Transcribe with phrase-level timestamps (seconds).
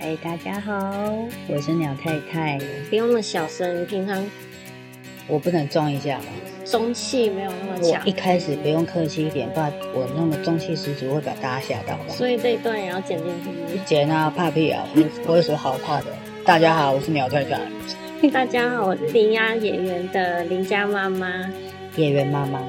[0.00, 2.56] 嗨，大家好，我是鸟太太。
[2.88, 4.24] 不用那么小声，平常
[5.26, 6.26] 我不能装一下吗？
[6.64, 12.04] 中气没有那么强我一，开始不用客气一点，不然我那么中气十足会把大家吓到吧。
[12.10, 13.80] 所以这一段也要剪进去。
[13.84, 15.02] 剪啊怕屁啊，我
[15.32, 16.06] 我有什么好怕的？
[16.44, 17.60] 大家好，我是鸟太太，
[18.30, 21.44] 大家好，我是林鸭演员的林家妈妈，
[21.96, 22.62] 演员妈妈，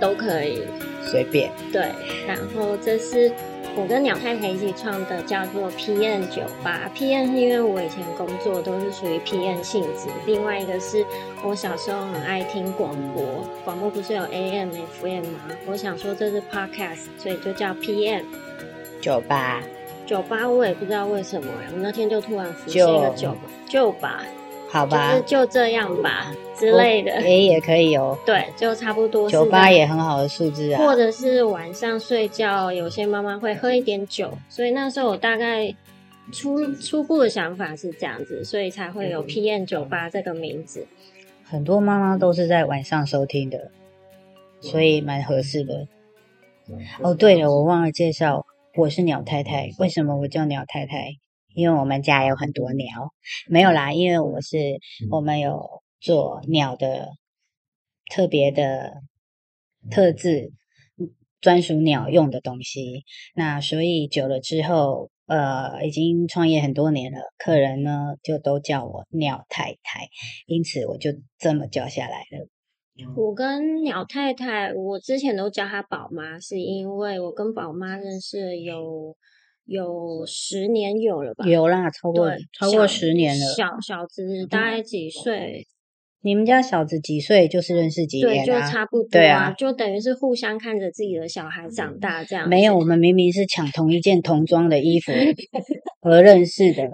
[0.00, 0.62] 都可以。
[1.02, 1.50] 随便。
[1.72, 1.88] 对，
[2.26, 3.32] 然后这是
[3.76, 6.90] 我跟鸟太太一起创的，叫做 PN 酒吧。
[6.94, 11.04] PN 是因为我以前工作都是属于 PN 性质，另外一个是
[11.42, 13.22] 我小时候很爱听广播，
[13.64, 15.40] 广播不是有 AM、FM 吗？
[15.66, 18.24] 我想说这是 Podcast，所以就叫 PN
[19.00, 19.62] 酒吧，
[20.04, 20.48] 酒吧。
[20.48, 24.22] 我也不知道为什么，我那天就突然浮现一个酒吧，酒吧，
[24.70, 27.20] 好吧就是，就这样吧之类的。
[27.22, 28.16] 也也可以哦。
[28.24, 30.78] 对，就差不多酒吧也很好的数字啊。
[30.78, 35.74] 或者是晚上睡觉，有些妈妈会喝一点酒，所以那时候我大概
[36.32, 40.86] 初初步的想法是这样子，所以才会有 PM 酒吧这个名字。
[41.44, 43.72] 很多妈妈都是在晚上收听的，
[44.60, 45.88] 所以蛮合适的。
[47.02, 48.46] 哦，对了，我忘了介绍，
[48.76, 49.70] 我是鸟太太。
[49.80, 51.16] 为什么我叫鸟太太？
[51.54, 53.12] 因为我们家有很多鸟。
[53.48, 54.58] 没有啦，因为我是
[55.10, 57.10] 我们有做鸟的
[58.10, 58.94] 特别的
[59.90, 60.52] 特制，
[61.40, 63.04] 专属鸟用的东西。
[63.34, 70.08] 那所以久了之后，呃，已经创业很多年了，客人呢就都叫我鸟太太，
[70.46, 72.48] 因此我就这么叫下来了。
[73.16, 79.16] 我跟鸟太太，我之前都叫她宝妈，是因为我跟宝妈认识有
[79.70, 81.46] 有十年有了吧？
[81.46, 83.46] 有啦，超过，超过十年了。
[83.54, 85.64] 小小子大概几岁？
[86.22, 88.68] 你们家小子几岁就是认识几对，就年啊？
[88.68, 92.48] 差不多对啊就等于是互相看着自己的小孩长大这样。
[92.48, 95.12] 没有，我们明明是抢同一件童装的衣服
[96.02, 96.90] 而认识的，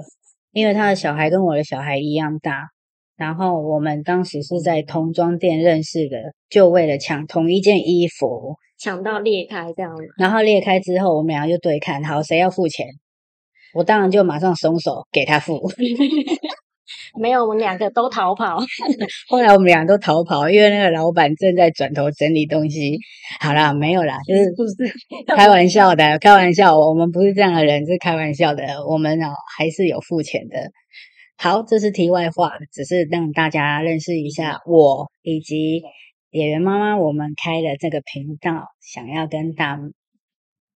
[0.52, 2.68] 因为他的小孩跟我的小孩一样大，
[3.16, 6.18] 然后我们当时是在童装店认识的，
[6.50, 9.98] 就为了抢同一件衣服，抢到裂开这样吗。
[10.18, 12.86] 然后裂开之后，我们俩就对看，好，谁要付钱？
[13.74, 15.60] 我当然就马上松手给他付。
[17.18, 18.58] 没有，我们两个都逃跑。
[19.28, 22.98] 后来我们俩都逃跑，因为那个老板正在转头整理东西。
[23.40, 24.74] 好啦，没有啦，就是不是
[25.34, 28.62] 开玩笑的，开玩笑，我们不是这样的人，是开玩笑的。
[28.88, 30.70] 我们哦还是有付钱的。
[31.38, 35.82] 好，这是题外话，只是让大家认识一下我以及
[36.36, 36.96] 演员妈妈。
[36.96, 39.78] 我们开了这个频道，想要跟大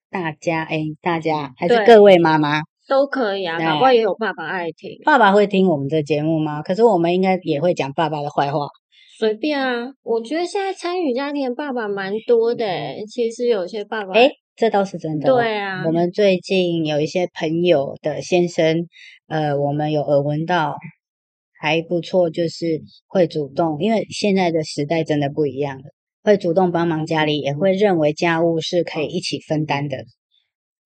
[0.10, 6.62] 大家，哎，大家还是各位妈妈，都可以啊，对搞不好也有爸爸爱听，爸爸会听我们这节目吗？
[6.62, 8.68] 可是我们应该也会讲爸爸的坏话。
[9.20, 9.92] 随便啊。
[10.04, 15.36] 我觉得现在参与家庭的爸爸蛮多的欸，其实有些爸爸，哎，这倒是真的、哦。
[15.36, 18.88] 对啊我们最近有一些朋友的先生，
[19.28, 20.76] 呃，我们有耳闻到
[21.60, 25.84] 还不错，就是会主动，因为现在的时代真的不一样了，
[26.24, 29.98] 会主动帮忙家里，也会认为家务是可以一起分担的。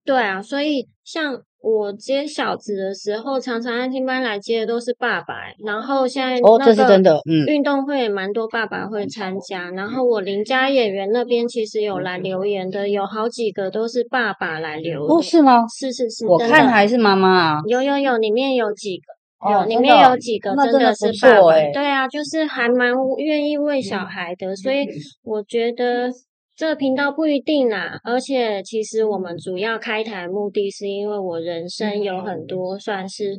[0.04, 15.18] 对啊，所以像我接小子的时候，常常安亲班来接的都是爸爸欸，然后现在哦，这是真的，嗯，运动会也蛮多爸爸会参加，然后我邻家演员那边其实有来留言的，有好几个都是爸爸来留言。
[15.18, 15.66] 哦，是吗？
[15.68, 17.62] 是是是，我看还是妈妈啊。
[17.68, 19.04] 有有有，里面有几个。
[19.42, 24.86] 哦有，里面有几个真真的是爸爸，欸对啊，就是还蛮愿意为小孩的，所以
[25.24, 26.10] 我觉得
[26.56, 28.00] 这个频道不一定啦。
[28.04, 33.34] 而且其实我们主要开台目的是因为我人生有很多算是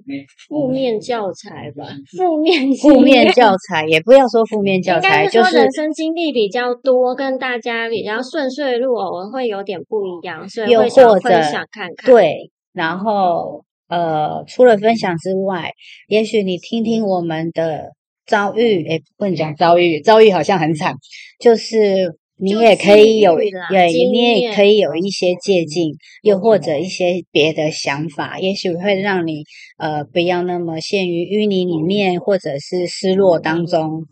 [0.49, 1.85] 负面教材吧，
[2.17, 12.13] 负面负面教材也不要说负面教材，就是人生经历比较多，跟大家比较顺遂的路偶尔会有点不一样，所以又会想分享看看。
[12.13, 15.75] 对，然后呃，除了分享之外，
[16.09, 17.91] 也许你听听我们的
[18.25, 20.95] 遭遇，诶，不能讲遭遇，遭遇好像很惨，
[21.39, 23.37] 就是你也可以有，
[23.69, 25.85] 对，你也可以有一些借鉴，
[26.23, 29.45] 又或者一些别的想法，也许会让你
[29.77, 34.07] 呃不要那么陷于淤泥里面，或者是失落当中，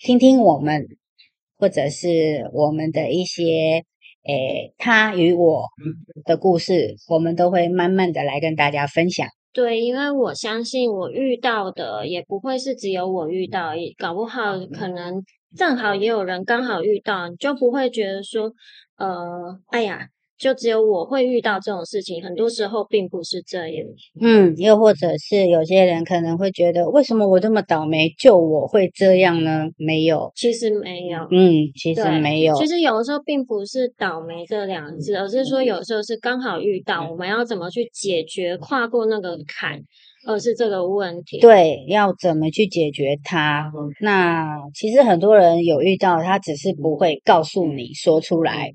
[0.00, 0.84] 听听我们，
[1.58, 3.84] 或者是我们的一些。
[4.24, 5.64] 诶，他与我
[6.24, 9.26] 的故事，我们都会慢慢的来跟大家分享。
[9.52, 15.22] 对，因为我相信我遇到的也不会是只有我遇到，也搞不好可能
[15.56, 18.50] 正好也有人刚好遇到，你就不会觉得说，
[18.96, 20.06] 呃，哎呀，
[20.42, 23.86] 就只有我会遇到这种事情，很多时候并不是这样。
[24.20, 29.68] 嗯，又或者是有些人可能会觉得，为什么我这么倒霉，就我会这样呢？
[29.76, 31.20] 没有，其实没有。
[31.30, 32.56] 嗯，其实没有。
[32.56, 39.80] 其实有的时候并不是倒霉这两个字，而是说有时候是刚好遇到，我们要怎么去解决，跨过那个坎，
[40.26, 41.38] 而是这个问题。
[41.38, 43.70] 对，要怎么去解决它？
[44.00, 48.72] 那其实很多人有遇到，他只是不会告诉你说出来。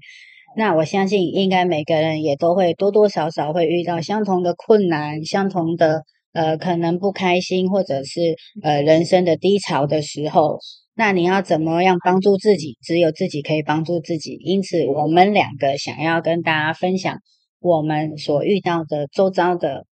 [0.57, 6.01] 那我相信，应该每个人也都会多多少少会遇到相同的困难，相同的
[6.33, 8.19] 呃，可能不开心，或者是
[8.63, 10.57] 呃人生的低潮的时候。
[10.95, 12.75] 那你要怎么样帮助自己？
[12.81, 14.31] 只有自己可以帮助自己。
[14.41, 17.19] 因此，我们两个想要跟大家分享
[17.59, 19.85] 我们所遇到的周遭的，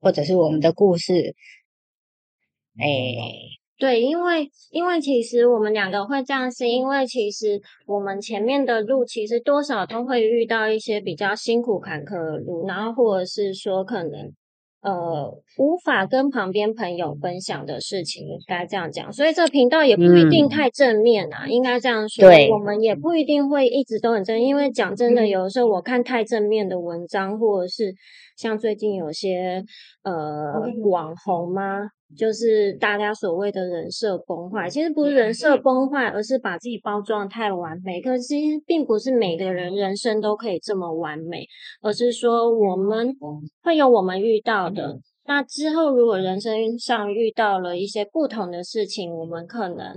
[0.00, 1.34] 或者是我们的故事。
[2.78, 3.63] 哎。
[3.84, 14.32] 对，因为因为其实我们两个会这样，是因为其实我们前面的路其实多少都会遇到一些比较辛苦坎坷的路，然后或者是说可能
[14.80, 19.12] 呃无法跟旁边朋友分享的事情，应该这样讲。
[19.12, 22.26] 所以这频道也不一定太正面啊，应该这样说。
[22.26, 27.92] 对，我们也不一定会一直都很正，因为讲真的，有的时候我看太正面的文章，或者是
[28.36, 29.64] 像最近有些
[30.02, 30.52] 呃
[30.90, 31.88] 网红吗？
[32.16, 38.00] 就是大家所谓的人设崩坏，其实不是人设崩坏，而是把自己包装太完美。
[38.00, 41.44] 可其实并不是每个人人生都可以这么完美，
[41.82, 43.12] 而是说我们
[43.64, 44.96] 会有我们遇到的。
[45.26, 49.92] 那之后如果人生上遇到了一些不同的事情，我们可能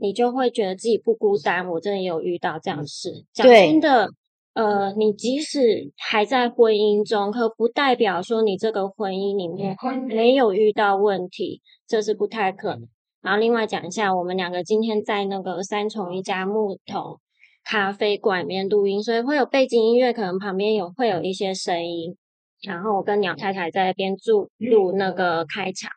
[0.00, 1.68] 你就会觉得自己不孤单。
[1.68, 4.08] 我真的有遇到这样事，讲真的。
[4.54, 9.74] 呃，你即使还在婚姻中，可不代表说你这个婚姻里面
[10.06, 12.86] 没有遇到问题，这是不太可能。
[13.22, 17.18] 然后另外讲一下，我们两个今天在那个三重一家木桶
[17.64, 22.14] 咖啡馆里面录音，所以会有背景音乐，可能旁边有会有一些声音。
[22.62, 25.90] 然后我跟鸟太太在那边录录那个开场，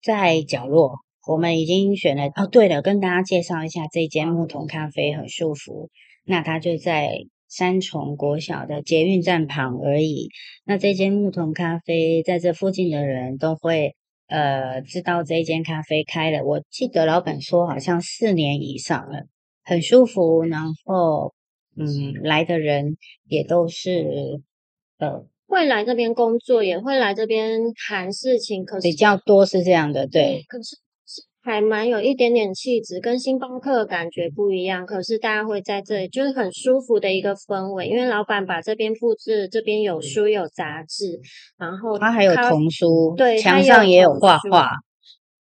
[0.00, 0.92] 在角落，
[1.26, 2.26] 我们已经选了。
[2.36, 5.90] 哦，对了，跟大家介绍一下，这间木桶咖啡很舒服，
[6.24, 7.26] 那它就在。
[7.54, 10.30] 三重国小的捷运站旁而已。
[10.64, 13.94] 那这间牧童咖啡，在这附近的人都会
[14.26, 16.42] 呃知道这间咖啡开了。
[16.44, 19.26] 我记得老板说好像四年以上了，
[19.62, 20.42] 很舒服。
[20.44, 21.34] 然后
[21.76, 22.96] 嗯，来的人
[23.28, 24.40] 也都是
[24.98, 28.64] 呃会来这边工作，也会来这边谈事情。
[28.64, 30.42] 可是比较多是这样的，对。
[30.48, 30.81] 可是。
[31.44, 34.86] 还蛮有一点点气质，跟星巴克感觉不一样。
[34.86, 37.88] 可是大家会在这里，就是很舒服的一个氛围。
[37.88, 41.18] 因为老板把这边布置，这边有书有杂志，
[41.58, 44.70] 然后他还有童书，对，墙上也有画画。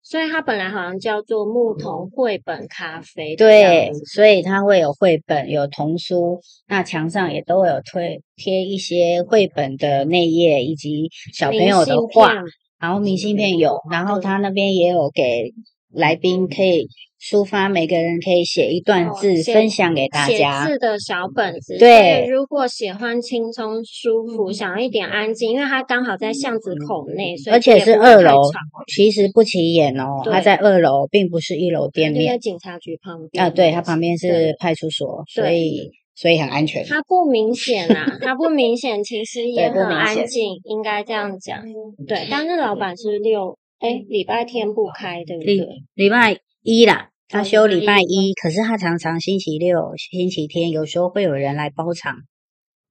[0.00, 3.34] 所以它本来好像叫做牧童绘本咖啡。
[3.36, 6.40] 对，所以它会有绘本，有童书。
[6.66, 12.32] 那墙上也都有推贴一些绘本的内页，以及小朋友的画。
[12.78, 15.52] 然后明信片有，然后他那边也有给。
[15.92, 16.86] 来宾可以
[17.20, 20.64] 抒发，每个人可以写一段字分享给大家。
[20.64, 21.76] 写字的小本子。
[21.78, 28.40] 对，如果喜欢轻松舒服，想要一点安静，因为它刚好在巷子口内，所以而且是二楼，
[28.86, 30.22] 其实不起眼哦。
[30.24, 32.32] 它在二楼，并不是一楼店面。
[32.32, 36.84] 在警察局旁边啊，对，它旁边是派出所，所以所以很安全。
[36.86, 41.60] 它不明显啊，它不明显，其实也很安静，应该这样讲。
[42.06, 43.58] 对，但是老板是六。
[43.80, 45.56] 哎，礼拜天不开，对不对？
[45.94, 52.14] 礼拜一啦，他休礼拜一，可是他常常星期六、星期天有时候会有人来包场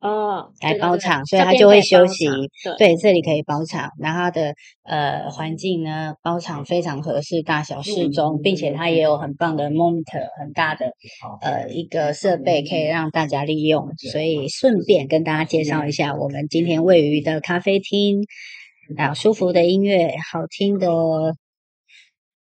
[0.01, 2.25] 哦，来包场，所以他就会休息。
[2.79, 10.87] 对，这里可以包场，然后他的呃环境呢，包场非常合适，大小适中，并且它也有很棒的 monitor，很大的
[11.41, 13.87] 呃一个设备可以让大家利用。
[14.11, 18.23] 所以顺便跟大家介绍一下，我们今天位于的咖啡厅。
[18.97, 20.87] 啊，舒服的音乐，好听的，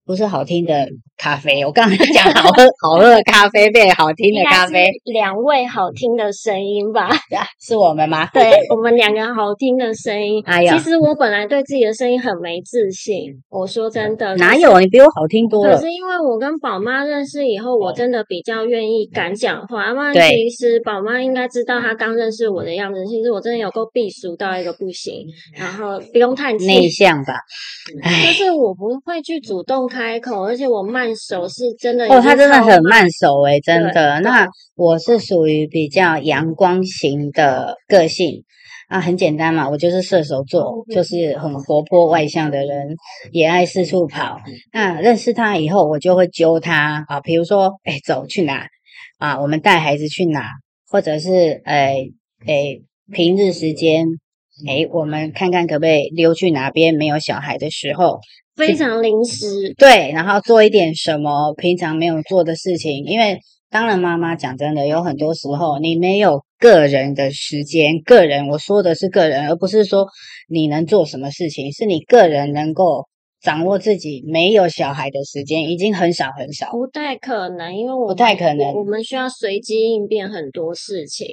[0.05, 1.65] 不是好听的咖啡。
[1.65, 7.09] 我刚才讲好喝 好喝的咖啡变好听的咖啡，两位好听的声音吧？
[7.59, 8.29] 是我们吗？
[8.31, 10.43] 对，我们两个好听的声音。
[10.45, 13.33] 哎呀，其实我本来对自己的声音很没自信。
[13.49, 14.79] 我说真的，哪有？
[14.79, 15.75] 你比我好听多了。
[15.75, 19.91] 可是因为我跟宝妈认识以后，我真的比较愿意敢讲话。
[19.93, 25.25] 那其实宝妈应该知道，她刚认识我的样子，其实我真的有够避俗到一个不行。
[25.57, 27.33] 然后不用叹气，内向吧？
[28.27, 32.05] 就是我不会去主动开口，而且我慢手是真的。
[32.07, 34.19] 哦，他真的很慢手诶，真的。
[34.19, 38.43] 那我是属于比较阳光型的个性
[38.89, 42.87] 啊，很简单嘛，我就是射手座，就是很活泼外向的人，
[43.31, 44.37] 也爱四处跑。
[44.73, 48.67] 那认识他以后，我就会揪他啊，比如说，哎，走去哪
[49.17, 49.39] 啊？
[49.39, 50.49] 我们带孩子去哪？
[50.89, 52.09] 或者是，哎。
[52.47, 52.77] 哎，
[53.11, 54.05] 平日时间，
[54.67, 58.19] 诶，我们看看可不可以溜去哪边没有小孩的时候，
[58.55, 70.07] 非常临时，对，然后做一点什么平常没有做的事情，因为当然妈妈讲真的，有很多时候你没有个人的时间，个人我说的是个人，而不是说
[70.47, 73.07] 你能做什么事情，是你个人能够。
[73.41, 81.27] 掌握自己没有小孩的时间已经很少很少，不太可能，因为我不太可能，我们需要随机应变很多事情，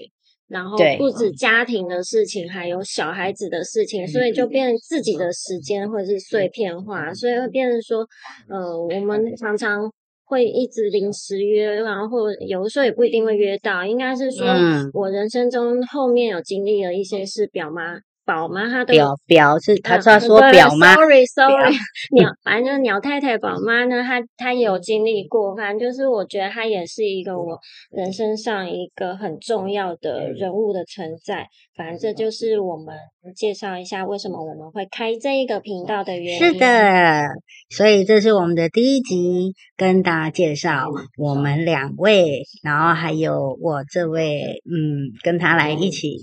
[0.52, 8.06] 然后不止家庭的事情，还有小孩子的事情，所以就变自己的时间或者是碎片化，所以会变成说，
[8.50, 9.90] 呃，我们常常
[10.24, 14.46] 会一直临时约，然后或有的时候也不一定会约到，应该是说
[14.92, 17.98] 我人生中后面有经历了一些事，表妈。
[18.24, 21.74] 宝妈，她的表表是他他说表吗？Sorry Sorry，
[22.16, 27.58] 鸟反正就是鸟太太宝妈呢，她她也有经历过，反正就是我觉得她也是一个我
[27.90, 31.46] 人生上一个很重要的人物的存在。
[31.74, 32.94] 反正这就是我们
[33.34, 36.38] 介绍一下为什么我们会开这一个频道的原因。
[36.38, 37.22] 是的，
[37.70, 46.18] 所以这是我们的第一集，跟大家介绍我们两位，然后还有我这位，嗯，跟他来一起。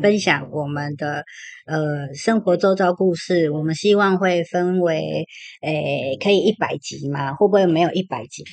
[0.00, 1.24] 分享我们的
[1.66, 5.26] 呃生活周遭故事，我们希望会分为
[5.62, 7.34] 诶可以一百集吗？
[7.34, 8.44] 会不会没有一百集？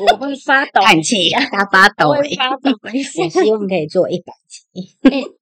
[0.00, 2.70] 我会发抖，叹气，他发抖，发抖。
[3.22, 4.96] 我希望可以做一百集。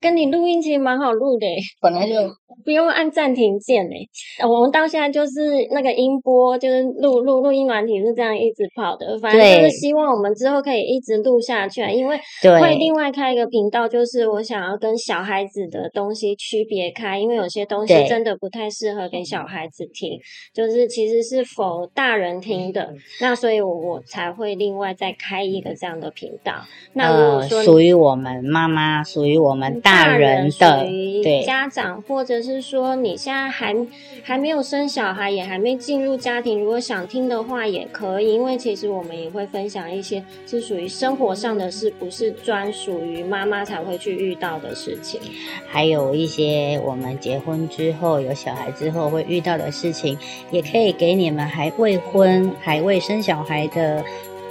[0.00, 1.46] 跟你录音其实蛮好录的，
[1.80, 2.14] 本来就
[2.64, 4.08] 不用按暂停键诶。
[4.46, 9.18] 我们到现在就是那个音波，就是录录录音软体是这样一直跑的。
[9.20, 20.18] 反正就是希望我们之后可以一直录下去，因为会另外开一个频道，就是我想要跟小孩子的东西区别开，因为有些东西真的不太适合给小孩子听，
[20.54, 22.92] 就是其实是否大人听的。
[23.20, 26.54] 那所以我我才会另外再开一个这样的频道。
[26.94, 29.89] 那如果说属于我们妈妈，属于我们大。
[29.90, 30.84] 大人的
[31.20, 33.74] 对家长，或者是说你现在还
[34.22, 45.20] 还没有生小孩，也还没进入家庭，如果想听的话也可以，因为其实我们也会分享一些是属于生活上的事，不是专属于妈妈才会去遇到的事情，
[45.66, 50.16] 还有一些我们结婚之后有小孩之后会遇到的事情，
[50.52, 54.04] 也可以给你们还未婚、还未生小孩的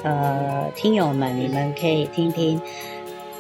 [0.04, 2.62] 呃听友们，你们可以听听。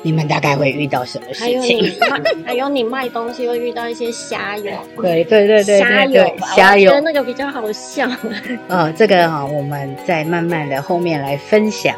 [0.01, 1.45] 你们大概会遇到什么事情？
[1.45, 4.71] 还有你卖， 还有你卖东西会遇到一些虾友。
[5.01, 8.09] 对对对对，虾友，虾友，那个比较好笑。
[8.69, 11.95] 哦，这个哈，我们再慢慢的后面来分享。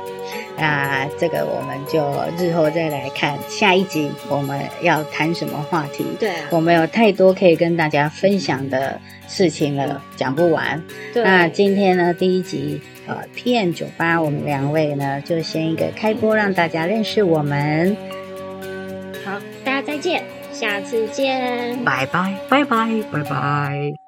[0.58, 6.06] 那这个我们就日后再来看下一集我们要谈什么话题。
[6.20, 10.82] 对，我们有太多可以跟大家分享的事情了，讲不完。
[11.16, 12.82] 那今天呢，第一集。
[13.12, 17.96] 呃，PM 九八，我们两位呢，就先一个开播，让大家认识我们。
[19.26, 24.01] 好，大家再见，下次见，拜拜，拜拜，拜拜。